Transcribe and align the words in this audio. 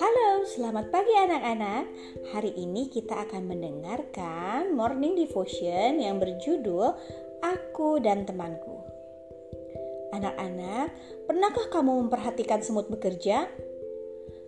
Halo, 0.00 0.48
selamat 0.48 0.88
pagi 0.88 1.12
anak-anak. 1.12 1.84
Hari 2.32 2.56
ini 2.56 2.88
kita 2.88 3.20
akan 3.28 3.52
mendengarkan 3.52 4.72
morning 4.72 5.12
devotion 5.12 6.00
yang 6.00 6.16
berjudul 6.16 6.88
Aku 7.44 8.00
dan 8.00 8.24
Temanku. 8.24 8.80
Anak-anak, 10.16 10.88
pernahkah 11.28 11.68
kamu 11.68 12.08
memperhatikan 12.08 12.64
semut 12.64 12.88
bekerja? 12.88 13.44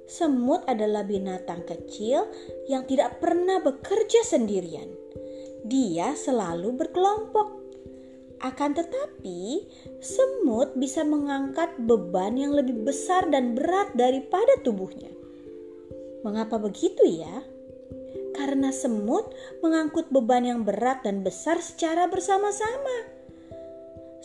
Semut 0.08 0.64
adalah 0.64 1.04
binatang 1.04 1.68
kecil 1.68 2.32
yang 2.64 2.88
tidak 2.88 3.20
pernah 3.20 3.60
bekerja 3.60 4.24
sendirian. 4.24 4.88
Dia 5.68 6.16
selalu 6.16 6.80
berkelompok. 6.80 7.73
Akan 8.42 8.74
tetapi, 8.74 9.68
semut 10.02 10.74
bisa 10.74 11.06
mengangkat 11.06 11.78
beban 11.86 12.34
yang 12.34 12.50
lebih 12.54 12.82
besar 12.82 13.30
dan 13.30 13.54
berat 13.54 13.94
daripada 13.94 14.58
tubuhnya. 14.66 15.12
Mengapa 16.26 16.56
begitu 16.56 17.04
ya? 17.04 17.44
Karena 18.34 18.74
semut 18.74 19.30
mengangkut 19.62 20.10
beban 20.10 20.42
yang 20.42 20.60
berat 20.66 21.06
dan 21.06 21.22
besar 21.22 21.62
secara 21.62 22.10
bersama-sama. 22.10 23.12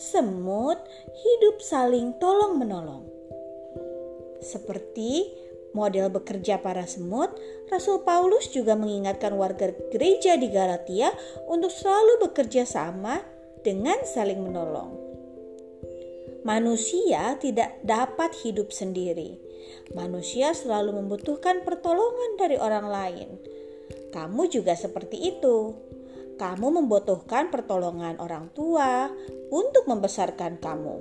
Semut 0.00 0.80
hidup 1.12 1.60
saling 1.60 2.16
tolong-menolong. 2.18 3.04
Seperti 4.40 5.28
model 5.76 6.10
bekerja 6.10 6.58
para 6.58 6.88
semut, 6.88 7.30
Rasul 7.70 8.02
Paulus 8.02 8.50
juga 8.50 8.74
mengingatkan 8.74 9.36
warga 9.36 9.70
gereja 9.92 10.34
di 10.34 10.50
Galatia 10.50 11.14
untuk 11.46 11.70
selalu 11.70 12.26
bekerja 12.26 12.66
sama 12.66 13.20
dengan 13.62 14.00
saling 14.04 14.40
menolong. 14.40 14.96
Manusia 16.40 17.36
tidak 17.36 17.76
dapat 17.84 18.32
hidup 18.40 18.72
sendiri 18.72 19.50
Manusia 19.90 20.54
selalu 20.54 21.02
membutuhkan 21.02 21.66
pertolongan 21.66 22.38
dari 22.38 22.56
orang 22.56 22.86
lain. 22.86 23.28
Kamu 24.14 24.46
juga 24.46 24.78
seperti 24.78 25.18
itu. 25.18 25.74
Kamu 26.38 26.72
membutuhkan 26.72 27.52
pertolongan 27.52 28.16
orang 28.16 28.48
tua 28.54 29.12
untuk 29.52 29.84
membesarkan 29.90 30.62
kamu. 30.62 30.96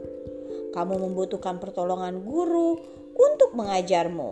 Kamu 0.76 0.96
membutuhkan 1.10 1.62
pertolongan 1.62 2.22
guru 2.26 2.76
untuk 3.16 3.56
mengajarmu. 3.56 4.30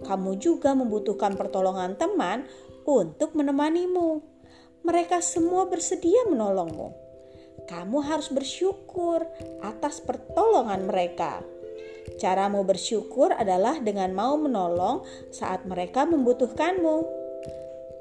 Kamu 0.00 0.30
juga 0.40 0.72
membutuhkan 0.72 1.36
pertolongan 1.36 1.98
teman 2.00 2.48
untuk 2.88 3.36
menemanimu. 3.36 4.24
Mereka 4.80 5.20
semua 5.20 5.68
bersedia 5.68 6.24
menolongmu. 6.24 7.09
Kamu 7.68 8.00
harus 8.04 8.32
bersyukur 8.32 9.26
atas 9.60 10.00
pertolongan 10.00 10.86
mereka. 10.88 11.44
Caramu 12.16 12.64
bersyukur 12.64 13.32
adalah 13.32 13.80
dengan 13.80 14.12
mau 14.16 14.36
menolong 14.40 15.04
saat 15.32 15.68
mereka 15.68 16.08
membutuhkanmu. 16.08 16.96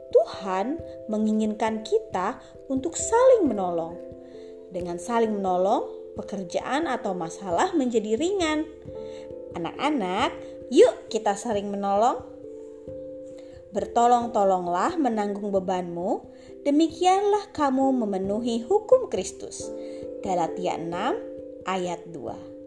Tuhan 0.10 0.82
menginginkan 1.12 1.86
kita 1.86 2.42
untuk 2.72 2.98
saling 2.98 3.46
menolong. 3.46 3.96
Dengan 4.70 4.98
saling 5.02 5.34
menolong, 5.34 5.86
pekerjaan 6.18 6.90
atau 6.90 7.14
masalah 7.14 7.74
menjadi 7.74 8.18
ringan. 8.18 8.66
Anak-anak, 9.58 10.34
yuk 10.70 11.10
kita 11.10 11.34
saling 11.38 11.70
menolong. 11.70 12.39
Bertolong-tolonglah 13.70 14.98
menanggung 14.98 15.54
bebanmu, 15.54 16.26
demikianlah 16.66 17.54
kamu 17.54 17.94
memenuhi 18.02 18.66
hukum 18.66 19.08
Kristus. 19.14 19.70
Galatia 20.26 20.76
6 20.76 21.70
ayat 21.70 22.02
2 22.12 22.59